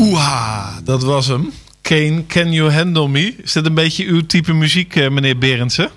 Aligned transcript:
Oeha, 0.00 0.80
dat 0.84 1.02
was 1.02 1.26
hem. 1.26 1.50
Kane, 1.82 2.26
Can 2.26 2.52
You 2.52 2.70
Handle 2.70 3.08
Me? 3.08 3.34
Is 3.42 3.52
dit 3.52 3.66
een 3.66 3.74
beetje 3.74 4.06
uw 4.06 4.26
type 4.26 4.52
muziek, 4.52 4.96
eh, 4.96 5.08
meneer 5.08 5.38
Berendsen? 5.38 5.90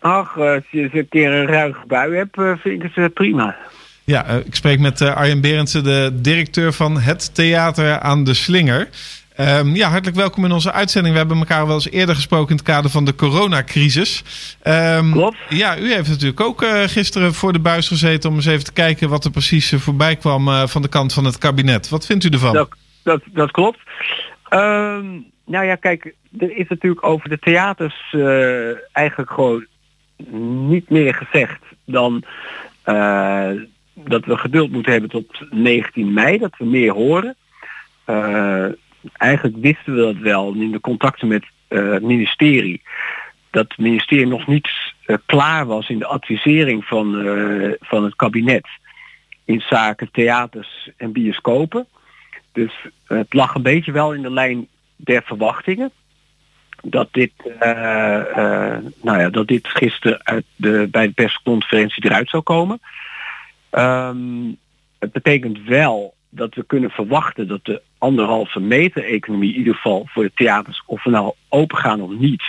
Ach, 0.00 0.36
eh, 0.36 0.52
als 0.52 0.62
je 0.70 0.88
een 0.92 1.08
keer 1.08 1.32
een 1.32 1.46
ruige 1.46 1.86
bui 1.86 2.14
hebt, 2.16 2.36
eh, 2.36 2.52
vind 2.58 2.84
ik 2.84 2.90
het 2.94 3.14
prima. 3.14 3.56
Ja, 4.04 4.24
ik 4.24 4.54
spreek 4.54 4.78
met 4.78 5.00
Arjen 5.00 5.40
Berendsen, 5.40 5.84
de 5.84 6.10
directeur 6.14 6.72
van 6.72 7.00
het 7.00 7.34
Theater 7.34 7.98
aan 7.98 8.24
de 8.24 8.34
Slinger. 8.34 8.88
Um, 9.40 9.74
ja, 9.74 9.88
hartelijk 9.88 10.16
welkom 10.16 10.44
in 10.44 10.52
onze 10.52 10.72
uitzending. 10.72 11.12
We 11.12 11.20
hebben 11.20 11.38
elkaar 11.38 11.66
wel 11.66 11.74
eens 11.74 11.90
eerder 11.90 12.14
gesproken 12.14 12.50
in 12.50 12.56
het 12.56 12.64
kader 12.64 12.90
van 12.90 13.04
de 13.04 13.14
coronacrisis. 13.14 14.22
Um, 14.64 15.12
Klopt. 15.12 15.36
Ja, 15.48 15.78
u 15.78 15.92
heeft 15.92 16.08
natuurlijk 16.08 16.40
ook 16.40 16.62
uh, 16.62 16.82
gisteren 16.86 17.34
voor 17.34 17.52
de 17.52 17.58
buis 17.58 17.88
gezeten 17.88 18.30
om 18.30 18.36
eens 18.36 18.46
even 18.46 18.64
te 18.64 18.72
kijken 18.72 19.08
wat 19.08 19.24
er 19.24 19.30
precies 19.30 19.72
voorbij 19.76 20.16
kwam 20.16 20.48
uh, 20.48 20.66
van 20.66 20.82
de 20.82 20.88
kant 20.88 21.12
van 21.12 21.24
het 21.24 21.38
kabinet. 21.38 21.88
Wat 21.88 22.06
vindt 22.06 22.24
u 22.24 22.28
ervan? 22.28 22.52
Dat, 22.52 22.68
dat, 23.02 23.22
dat 23.32 23.50
klopt. 23.50 23.78
Um, 24.50 25.30
nou 25.44 25.64
ja, 25.64 25.74
kijk, 25.74 26.14
er 26.38 26.56
is 26.56 26.68
natuurlijk 26.68 27.06
over 27.06 27.28
de 27.28 27.38
theaters 27.38 28.12
uh, 28.12 28.70
eigenlijk 28.92 29.30
gewoon 29.30 29.66
niet 30.68 30.90
meer 30.90 31.14
gezegd 31.14 31.62
dan 31.84 32.24
dat 33.94 34.24
we 34.24 34.36
geduld 34.36 34.70
moeten 34.70 34.92
hebben 34.92 35.10
tot 35.10 35.40
19 35.50 36.12
mei, 36.12 36.38
dat 36.38 36.56
we 36.58 36.64
meer 36.64 36.92
horen. 36.92 37.36
Uh, 38.06 38.66
eigenlijk 39.12 39.56
wisten 39.60 39.94
we 39.94 40.00
dat 40.00 40.16
wel 40.16 40.52
in 40.52 40.72
de 40.72 40.80
contacten 40.80 41.28
met 41.28 41.44
het 41.68 42.02
ministerie. 42.02 42.82
Dat 43.50 43.64
het 43.68 43.78
ministerie 43.78 44.26
nog 44.26 44.46
niet 44.46 44.68
klaar 45.26 45.66
was 45.66 45.88
in 45.88 45.98
de 45.98 46.06
advisering 46.06 46.84
van, 46.84 47.12
van 47.80 48.04
het 48.04 48.16
kabinet 48.16 48.66
in 49.44 49.60
zaken 49.60 50.10
theaters 50.10 50.90
en 50.96 51.12
bioscopen. 51.12 51.86
Dus 52.58 52.86
het 53.06 53.32
lag 53.32 53.54
een 53.54 53.62
beetje 53.62 53.92
wel 53.92 54.14
in 54.14 54.22
de 54.22 54.30
lijn 54.30 54.68
der 54.96 55.22
verwachtingen. 55.22 55.90
Dat 56.82 57.08
dit, 57.10 57.32
nou 59.02 59.20
ja, 59.20 59.28
dat 59.30 59.46
dit 59.46 59.68
gisteren 59.68 60.20
uit 60.24 60.44
de, 60.56 60.88
bij 60.90 61.06
de 61.06 61.12
persconferentie 61.12 62.04
eruit 62.04 62.28
zou 62.28 62.42
komen. 62.42 62.80
Um, 63.70 64.56
het 64.98 65.12
betekent 65.12 65.62
wel 65.64 66.14
dat 66.28 66.54
we 66.54 66.64
kunnen 66.64 66.90
verwachten 66.90 67.48
dat 67.48 67.64
de 67.64 67.82
anderhalve 67.98 68.60
meter 68.60 69.04
economie, 69.04 69.52
in 69.52 69.58
ieder 69.58 69.74
geval 69.74 70.06
voor 70.08 70.22
de 70.22 70.32
theaters, 70.34 70.82
of 70.86 71.04
we 71.04 71.10
nou 71.10 71.32
open 71.48 71.78
gaan 71.78 72.00
of 72.00 72.10
niet, 72.10 72.42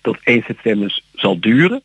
tot 0.00 0.18
1 0.22 0.42
september 0.46 1.00
zal 1.14 1.40
duren. 1.40 1.82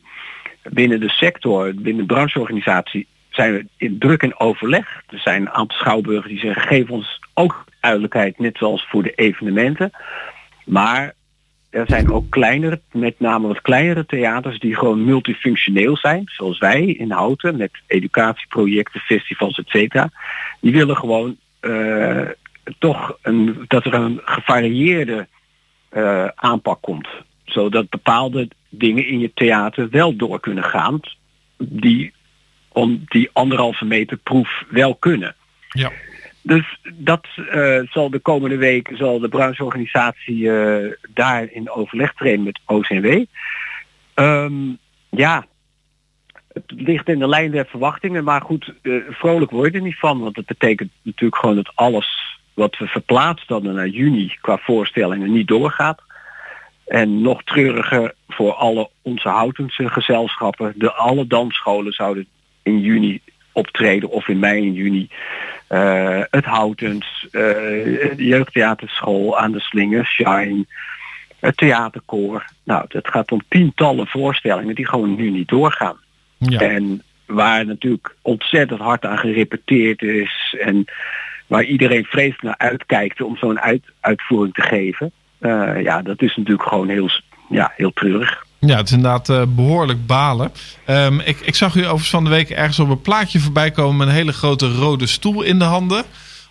Binnen 0.64 1.00
de 1.00 1.10
sector, 1.10 1.74
binnen 1.76 2.08
de 2.08 2.14
brancheorganisatie, 2.14 3.08
zijn 3.30 3.54
we 3.54 3.66
in 3.78 3.98
druk 4.00 4.24
en 4.24 4.40
overleg. 4.40 5.04
Er 5.10 5.20
zijn 5.20 5.42
een 5.42 5.50
aantal 5.50 5.78
schouwburgers 5.78 6.32
die 6.32 6.42
zeggen, 6.42 6.62
geef 6.62 6.90
ons 6.90 7.20
ook 7.34 7.66
duidelijkheid, 7.80 8.40
net 8.40 8.58
zoals 8.58 8.88
voor 8.90 9.04
de 9.04 9.14
evenementen. 9.16 9.92
Maar 10.66 11.14
er 11.70 11.86
zijn 11.88 12.12
ook 12.12 12.30
kleinere, 12.30 12.82
met 12.92 13.20
name 13.20 13.48
wat 13.48 13.62
kleinere 13.62 14.06
theaters 14.06 14.60
die 14.60 14.76
gewoon 14.76 15.06
multifunctioneel 15.06 15.98
zijn, 15.98 16.24
zoals 16.26 16.58
wij 16.58 16.86
in 16.86 17.12
Houten, 17.12 17.58
met 17.58 17.72
educatieprojecten, 17.88 19.00
festivals, 19.00 19.64
etc. 19.64 20.06
Die 20.60 20.72
willen 20.72 20.98
gewoon 20.98 21.38
uh, 21.62 22.30
toch 22.80 23.18
een, 23.22 23.66
dat 23.68 23.86
er 23.86 23.94
een 23.94 24.22
gevarieerde 24.26 25.28
uh, 25.94 26.28
aanpak 26.36 26.82
komt. 26.82 27.08
Zodat 27.46 27.90
bepaalde 27.90 28.48
dingen 28.70 29.08
in 29.08 29.20
je 29.20 29.32
theater 29.34 29.90
wel 29.90 30.16
door 30.16 30.40
kunnen 30.40 30.64
gaan, 30.64 31.00
die 31.58 32.14
om 32.68 33.04
die 33.06 33.30
anderhalve 33.34 33.86
meter 33.86 34.18
proef 34.18 34.64
wel 34.70 34.96
kunnen. 34.96 35.36
Ja. 35.70 35.92
Dus 36.42 36.80
dat 36.94 37.28
uh, 37.38 37.80
zal 37.90 38.10
de 38.10 38.20
komende 38.20 38.58
week 38.58 38.92
zal 38.94 39.20
de 39.20 39.30
brancheorganisatie 39.30 40.38
uh, 40.38 40.92
daar 41.10 41.52
in 41.52 41.70
overleg 41.70 42.14
treden 42.14 42.44
met 42.44 42.60
OCW. 42.66 43.24
Um, 44.16 44.78
ja, 45.10 45.46
het 46.54 46.64
ligt 46.68 47.10
in 47.10 47.20
de 47.20 47.28
lijn 47.28 47.52
der 47.52 47.66
verwachtingen, 47.66 48.24
maar 48.24 48.42
goed, 48.42 48.74
uh, 48.82 49.04
vrolijk 49.10 49.52
word 49.52 49.72
je 49.72 49.78
er 49.78 49.84
niet 49.84 50.00
van, 50.00 50.20
want 50.20 50.36
het 50.36 50.46
betekent 50.46 50.92
natuurlijk 51.02 51.42
gewoon 51.42 51.56
dat 51.56 51.72
alles 51.76 52.40
wat 52.54 52.78
we 52.78 52.88
verplaatst 52.88 53.48
hadden 53.48 53.74
naar 53.74 53.88
juni 53.88 54.36
qua 54.42 54.58
voorstellingen 54.58 55.32
niet 55.32 55.48
doorgaat. 55.48 56.02
En 56.86 57.22
nog 57.22 57.44
treuriger 57.44 58.14
voor 58.28 58.54
alle 58.54 58.90
onze 59.02 59.30
houtense 59.30 59.90
gezelschappen. 59.90 60.74
De 60.76 60.94
alle 60.94 61.28
dansscholen 61.28 61.94
zouden 61.94 62.28
in 62.64 62.80
juni 62.80 63.22
optreden 63.52 64.10
of 64.10 64.28
in 64.28 64.40
mei 64.40 64.68
en 64.68 64.74
juni. 64.74 65.10
Uh, 65.72 66.22
het 66.30 66.46
Houtens, 66.46 67.24
uh, 67.26 67.32
de 67.32 68.14
jeugdtheaterschool 68.16 69.40
aan 69.40 69.52
de 69.52 69.60
Slinger, 69.60 70.06
Shine, 70.06 70.66
het 71.40 71.58
theaterkoor. 71.58 72.46
Nou, 72.64 72.86
het 72.88 73.08
gaat 73.08 73.32
om 73.32 73.42
tientallen 73.48 74.08
voorstellingen 74.08 74.76
die 74.76 74.88
gewoon 74.88 75.16
nu 75.16 75.30
niet 75.30 75.48
doorgaan. 75.48 75.98
Ja. 76.38 76.60
En 76.60 77.04
waar 77.26 77.66
natuurlijk 77.66 78.16
ontzettend 78.22 78.80
hard 78.80 79.06
aan 79.06 79.18
gerepeteerd 79.18 80.02
is 80.02 80.56
en 80.60 80.86
waar 81.48 81.64
iedereen 81.64 82.06
vreselijk 82.06 82.42
naar 82.42 82.70
uitkijkt 82.70 83.22
om 83.22 83.38
zo'n 83.38 83.60
uit, 83.60 83.84
uitvoering 84.00 84.54
te 84.54 84.62
geven. 84.62 85.12
Uh, 85.40 85.82
ja, 85.82 86.02
dat 86.02 86.22
is 86.22 86.36
natuurlijk 86.36 86.68
gewoon 86.70 86.90
heel, 86.90 87.10
ja, 87.50 87.74
heel 87.76 87.94
treurig. 87.94 88.46
Ja, 88.66 88.78
het 88.78 88.86
is 88.86 88.92
inderdaad 88.92 89.30
uh, 89.30 89.42
behoorlijk 89.48 90.06
balen. 90.06 90.52
Um, 90.88 91.20
ik, 91.20 91.40
ik 91.40 91.56
zag 91.56 91.76
u 91.76 91.80
overigens 91.80 92.10
van 92.10 92.24
de 92.24 92.30
week 92.30 92.50
ergens 92.50 92.80
op 92.80 92.90
een 92.90 93.02
plaatje 93.02 93.40
voorbij 93.40 93.72
komen 93.72 93.98
met 93.98 94.08
een 94.08 94.14
hele 94.14 94.34
grote 94.34 94.68
rode 94.68 95.08
stoel 95.08 95.42
in 95.42 95.60
de 95.60 95.66
handen. 95.66 96.04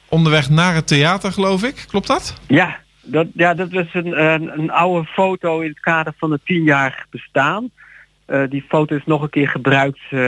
Onderweg 0.09 0.51
naar 0.51 0.75
het 0.75 0.87
theater, 0.87 1.33
geloof 1.33 1.63
ik. 1.63 1.85
Klopt 1.89 2.07
dat? 2.07 2.41
Ja, 2.47 2.79
dat, 3.03 3.27
ja, 3.35 3.55
dat 3.55 3.71
was 3.71 3.87
een, 3.93 4.25
een, 4.25 4.59
een 4.59 4.71
oude 4.71 5.07
foto 5.07 5.61
in 5.61 5.69
het 5.69 5.81
kader 5.81 6.13
van 6.17 6.31
het 6.31 6.41
tienjarig 6.45 7.07
bestaan. 7.11 7.71
Uh, 8.27 8.43
die 8.49 8.65
foto 8.69 8.97
is 8.97 9.07
nog 9.07 9.23
een 9.23 9.31
keer 9.31 9.49
gebruikt 9.49 10.01
uh, 10.11 10.21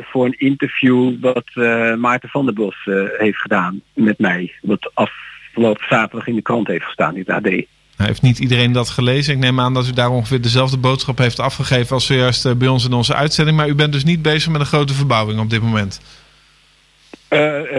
voor 0.00 0.24
een 0.24 0.38
interview 0.38 1.20
wat 1.20 1.50
Maarten 1.98 2.28
van 2.28 2.44
der 2.44 2.54
Bos 2.54 2.88
heeft 3.18 3.38
gedaan 3.38 3.80
met 3.92 4.18
mij. 4.18 4.52
Wat 4.62 4.90
afgelopen 4.94 5.86
zaterdag 5.88 6.26
in 6.26 6.34
de 6.34 6.42
krant 6.42 6.66
heeft 6.66 6.84
gestaan 6.84 7.16
in 7.16 7.24
het 7.26 7.46
AD. 7.46 7.64
Heeft 8.06 8.22
niet 8.22 8.38
iedereen 8.38 8.72
dat 8.72 8.90
gelezen? 8.90 9.34
Ik 9.34 9.38
neem 9.38 9.60
aan 9.60 9.74
dat 9.74 9.88
u 9.88 9.92
daar 9.92 10.10
ongeveer 10.10 10.40
dezelfde 10.40 10.76
boodschap 10.76 11.18
heeft 11.18 11.40
afgegeven 11.40 11.94
als 11.94 12.06
zojuist 12.06 12.58
bij 12.58 12.68
ons 12.68 12.84
in 12.84 12.92
onze 12.92 13.14
uitzending. 13.14 13.56
Maar 13.56 13.68
u 13.68 13.74
bent 13.74 13.92
dus 13.92 14.04
niet 14.04 14.22
bezig 14.22 14.50
met 14.52 14.60
een 14.60 14.66
grote 14.66 14.94
verbouwing 14.94 15.40
op 15.40 15.50
dit 15.50 15.62
moment? 15.62 16.00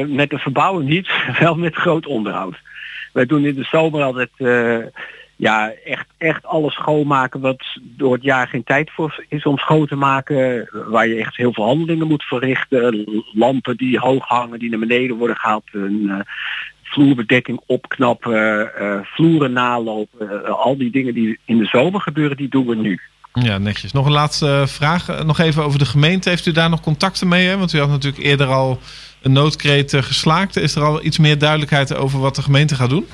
met 0.07 0.29
de 0.29 0.37
verbouwing 0.37 0.89
niet, 0.89 1.09
wel 1.39 1.55
met 1.55 1.75
groot 1.75 2.05
onderhoud. 2.05 2.55
Wij 3.11 3.25
doen 3.25 3.45
in 3.45 3.55
de 3.55 3.63
zomer 3.63 4.03
altijd 4.03 4.29
ja, 5.43 5.71
echt, 5.85 6.05
echt 6.17 6.45
alles 6.45 6.73
schoonmaken 6.73 7.39
wat 7.39 7.63
door 7.81 8.13
het 8.13 8.23
jaar 8.23 8.47
geen 8.47 8.63
tijd 8.63 8.91
voor 8.91 9.25
is 9.29 9.43
om 9.43 9.57
schoon 9.57 9.87
te 9.87 9.95
maken. 9.95 10.69
Waar 10.87 11.07
je 11.07 11.15
echt 11.15 11.35
heel 11.35 11.53
veel 11.53 11.65
handelingen 11.65 12.07
moet 12.07 12.23
verrichten. 12.23 13.05
Lampen 13.33 13.77
die 13.77 13.99
hoog 13.99 14.27
hangen, 14.27 14.59
die 14.59 14.69
naar 14.69 14.79
beneden 14.79 15.17
worden 15.17 15.35
gehaald. 15.35 15.63
Een 15.71 16.03
uh, 16.03 16.19
vloerbedekking 16.83 17.61
opknappen, 17.65 18.71
uh, 18.81 18.99
vloeren 19.03 19.53
nalopen. 19.53 20.29
Uh, 20.31 20.49
al 20.49 20.77
die 20.77 20.91
dingen 20.91 21.13
die 21.13 21.39
in 21.45 21.57
de 21.57 21.65
zomer 21.65 22.01
gebeuren, 22.01 22.37
die 22.37 22.49
doen 22.49 22.67
we 22.67 22.75
nu. 22.75 22.99
Ja, 23.33 23.57
netjes. 23.57 23.91
Nog 23.91 24.05
een 24.05 24.11
laatste 24.11 24.63
vraag. 24.67 25.23
Nog 25.23 25.39
even 25.39 25.63
over 25.63 25.79
de 25.79 25.85
gemeente. 25.85 26.29
Heeft 26.29 26.45
u 26.45 26.51
daar 26.51 26.69
nog 26.69 26.81
contacten 26.81 27.27
mee? 27.27 27.47
Hè? 27.47 27.57
Want 27.57 27.73
u 27.73 27.79
had 27.79 27.89
natuurlijk 27.89 28.23
eerder 28.23 28.47
al 28.47 28.79
een 29.21 29.31
noodkreet 29.31 29.95
geslaakt. 29.95 30.55
Is 30.55 30.75
er 30.75 30.83
al 30.83 31.03
iets 31.03 31.17
meer 31.17 31.37
duidelijkheid 31.37 31.95
over 31.95 32.19
wat 32.19 32.35
de 32.35 32.41
gemeente 32.41 32.75
gaat 32.75 32.89
doen? 32.89 33.05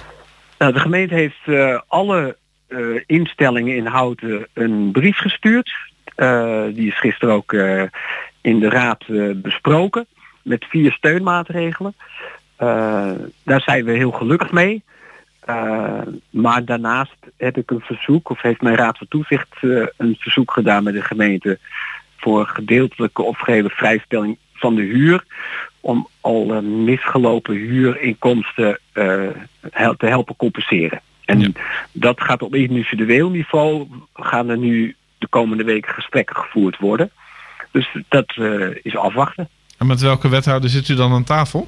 Nou, 0.60 0.74
de 0.74 0.80
gemeente 0.80 1.14
heeft 1.14 1.46
uh, 1.46 1.80
alle 1.88 2.38
uh, 2.68 3.02
instellingen 3.06 3.76
in 3.76 3.86
Houten 3.86 4.48
een 4.54 4.92
brief 4.92 5.18
gestuurd. 5.18 5.72
Uh, 6.16 6.64
die 6.74 6.88
is 6.88 7.00
gisteren 7.00 7.34
ook 7.34 7.54
in 8.42 8.60
de 8.60 8.70
raad 8.70 9.06
besproken 9.36 10.06
met 10.42 10.66
vier 10.66 10.92
steunmaatregelen. 10.92 11.94
daar 13.44 13.62
zijn 13.62 13.86
we 13.86 13.92
heel 13.92 14.12
gelukkig 14.12 14.52
mee. 14.52 14.84
maar 16.30 16.66
daarnaast 16.66 17.18
heb 17.38 17.58
ik 17.58 17.72
een 17.72 17.82
verzoek, 17.82 18.30
of 18.30 18.42
heeft 18.42 18.62
mijn 18.62 18.76
raad 18.76 18.98
van 18.98 19.08
toezicht 19.08 19.58
een 19.98 20.16
verzoek 20.20 20.52
gedaan 20.52 20.84
met 20.84 20.94
de 20.94 21.02
gemeente 21.02 21.60
voor 22.18 22.46
gedeeltelijke 22.46 23.22
of 23.22 23.38
gehele 23.38 23.70
vrijstelling 23.70 24.38
van 24.54 24.76
de 24.76 24.82
huur 24.82 25.24
om 25.82 26.08
al 26.22 26.56
uh, 26.56 26.60
misgelopen 26.60 27.56
huurinkomsten 27.56 28.80
uh, 28.94 29.30
te 29.72 30.06
helpen 30.06 30.36
compenseren. 30.36 31.02
En 31.26 31.40
ja. 31.40 31.50
dat 31.92 32.22
gaat 32.22 32.42
op 32.42 32.56
individueel 32.56 33.30
niveau, 33.30 33.88
gaan 34.14 34.50
er 34.50 34.58
nu 34.58 34.96
de 35.18 35.28
komende 35.28 35.64
weken 35.64 35.94
gesprekken 35.94 36.36
gevoerd 36.36 36.78
worden. 36.78 37.12
Dus 37.72 37.98
dat 38.08 38.36
uh, 38.36 38.68
is 38.82 38.96
afwachten. 38.96 39.50
En 39.78 39.88
met 39.88 40.02
welke 40.02 40.30
wethouder 40.30 40.70
zit 40.70 40.90
u 40.90 40.96
dan 40.96 41.12
aan 41.12 41.24
tafel? 41.24 41.68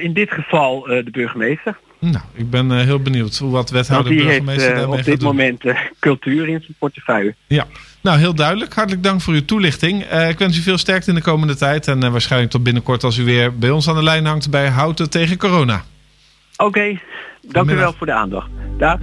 In 0.00 0.12
dit 0.12 0.30
geval 0.30 0.80
de 0.82 1.10
burgemeester. 1.10 1.78
Nou, 1.98 2.24
ik 2.34 2.50
ben 2.50 2.70
uh, 2.70 2.80
heel 2.80 3.00
benieuwd 3.02 3.38
hoe 3.38 3.50
wat 3.50 3.70
wethouder 3.70 4.12
die 4.12 4.22
burgemeester 4.22 4.64
heeft, 4.64 4.76
daarmee 4.76 4.98
op 4.98 5.04
dit 5.04 5.22
moment 5.22 5.62
cultuur 5.98 6.48
in 6.48 6.60
zijn 6.60 6.74
portefeuille. 6.78 7.34
Ja, 7.46 7.66
nou 8.00 8.18
heel 8.18 8.34
duidelijk. 8.34 8.74
Hartelijk 8.74 9.02
dank 9.02 9.20
voor 9.20 9.34
uw 9.34 9.44
toelichting. 9.44 10.02
ik 10.04 10.38
wens 10.38 10.58
u 10.58 10.60
veel 10.60 10.78
sterkte 10.78 11.08
in 11.08 11.14
de 11.14 11.22
komende 11.22 11.56
tijd. 11.56 11.88
En 11.88 12.10
waarschijnlijk 12.12 12.52
tot 12.52 12.62
binnenkort 12.62 13.04
als 13.04 13.18
u 13.18 13.24
weer 13.24 13.58
bij 13.58 13.70
ons 13.70 13.88
aan 13.88 13.94
de 13.94 14.02
lijn 14.02 14.24
hangt 14.24 14.50
bij 14.50 14.68
Houten 14.68 15.10
tegen 15.10 15.36
corona. 15.36 15.84
Oké, 16.56 17.00
dank 17.40 17.70
u 17.70 17.74
wel 17.74 17.92
voor 17.92 18.06
de 18.06 18.12
aandacht. 18.12 18.48
Dag. 18.78 18.98